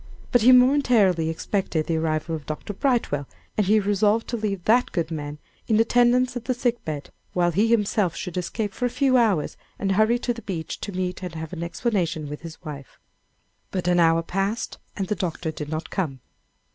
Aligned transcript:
But 0.31 0.41
he 0.41 0.51
momentarily 0.51 1.29
expected 1.29 1.85
the 1.85 1.97
arrival 1.97 2.33
of 2.35 2.47
Dr. 2.47 2.73
Brightwell, 2.73 3.27
and 3.55 3.67
he 3.67 3.79
resolved 3.79 4.27
to 4.29 4.35
leave 4.35 4.63
that 4.65 4.91
good 4.91 5.11
man 5.11 5.37
in 5.67 5.79
attendance 5.79 6.35
at 6.35 6.45
the 6.45 6.55
sick 6.55 6.83
bed, 6.83 7.11
while 7.33 7.51
he 7.51 7.67
himself 7.67 8.15
should 8.15 8.35
escape 8.35 8.73
for 8.73 8.87
a 8.87 8.89
few 8.89 9.15
hours; 9.15 9.57
and 9.77 9.91
hurry 9.91 10.17
to 10.17 10.33
the 10.33 10.41
beach 10.41 10.79
to 10.81 10.91
meet 10.91 11.21
and 11.23 11.35
have 11.35 11.53
an 11.53 11.61
explanation 11.61 12.27
with 12.29 12.41
his 12.41 12.59
wife. 12.63 12.97
But 13.69 13.87
an 13.87 13.99
hour 13.99 14.23
passed, 14.23 14.79
and 14.97 15.05
the 15.07 15.13
doctor 15.13 15.51
did 15.51 15.69
not 15.69 15.91
come. 15.91 16.21